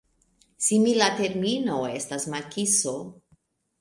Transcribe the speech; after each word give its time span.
Simila 0.67 1.09
termino 1.19 1.77
estas 1.99 2.27
makiso. 2.37 2.95